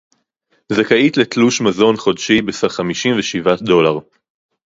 [0.71, 3.99] זכאית לתלוש מזון חודשי בסך חמישים ושבעה דולר